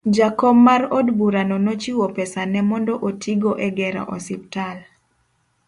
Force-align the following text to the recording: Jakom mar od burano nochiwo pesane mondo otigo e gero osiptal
Jakom 0.15 0.57
mar 0.67 0.81
od 0.99 1.07
burano 1.17 1.55
nochiwo 1.65 2.05
pesane 2.17 2.59
mondo 2.69 2.93
otigo 3.07 3.51
e 3.65 3.67
gero 3.77 4.03
osiptal 4.15 4.77